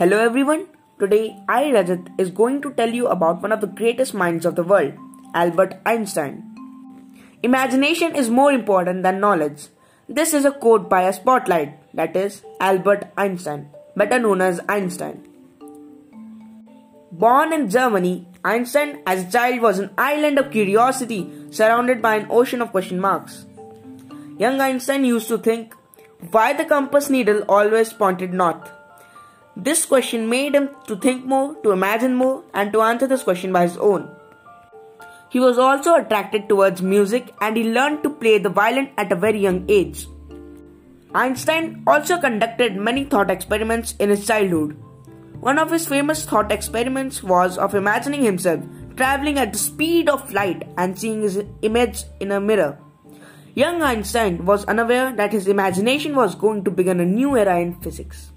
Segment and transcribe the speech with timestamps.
[0.00, 0.60] Hello everyone.
[1.00, 4.54] Today I Rajat is going to tell you about one of the greatest minds of
[4.54, 4.92] the world,
[5.34, 6.36] Albert Einstein.
[7.42, 9.64] Imagination is more important than knowledge.
[10.08, 15.26] This is a quote by a spotlight, that is Albert Einstein, better known as Einstein.
[17.10, 22.28] Born in Germany, Einstein as a child was an island of curiosity surrounded by an
[22.30, 23.46] ocean of question marks.
[24.38, 25.74] Young Einstein used to think
[26.30, 28.74] why the compass needle always pointed north.
[29.58, 33.52] This question made him to think more, to imagine more, and to answer this question
[33.52, 34.08] by his own.
[35.30, 39.16] He was also attracted towards music and he learned to play the violin at a
[39.16, 40.06] very young age.
[41.12, 44.76] Einstein also conducted many thought experiments in his childhood.
[45.40, 48.62] One of his famous thought experiments was of imagining himself
[48.96, 52.78] traveling at the speed of light and seeing his image in a mirror.
[53.54, 57.74] Young Einstein was unaware that his imagination was going to begin a new era in
[57.80, 58.30] physics.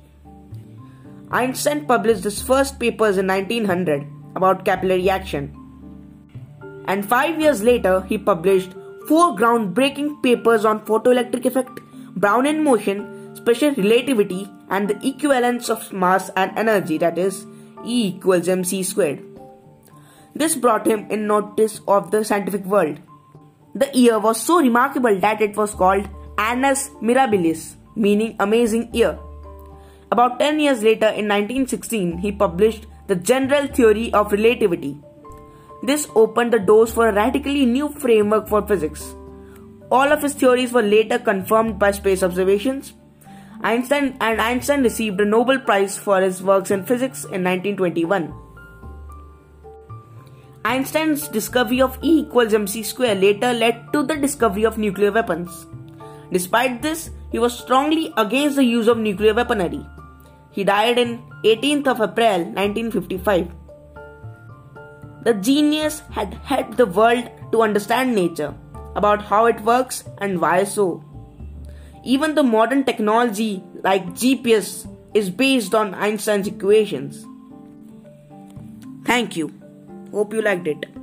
[1.31, 5.55] Einstein published his first papers in 1900 about capillary action.
[6.85, 8.73] And five years later, he published
[9.07, 11.79] four groundbreaking papers on photoelectric effect,
[12.19, 17.45] Brownian motion, special relativity, and the equivalence of mass and energy, that is,
[17.85, 19.23] E equals mc squared.
[20.35, 22.99] This brought him in notice of the scientific world.
[23.73, 26.07] The year was so remarkable that it was called
[26.37, 29.17] Annus Mirabilis, meaning amazing year.
[30.11, 34.97] About 10 years later, in 1916, he published The General Theory of Relativity.
[35.83, 39.15] This opened the doors for a radically new framework for physics.
[39.89, 42.91] All of his theories were later confirmed by space observations.
[43.61, 48.33] Einstein and Einstein received a Nobel Prize for his works in physics in 1921.
[50.65, 55.65] Einstein's discovery of E equals mc square later led to the discovery of nuclear weapons.
[56.31, 59.85] Despite this, he was strongly against the use of nuclear weaponry.
[60.51, 63.51] He died in 18th of April 1955.
[65.23, 68.53] The genius had helped the world to understand nature,
[68.95, 71.03] about how it works and why so.
[72.03, 77.25] Even the modern technology like GPS is based on Einstein's equations.
[79.05, 79.53] Thank you.
[80.11, 81.00] Hope you liked it.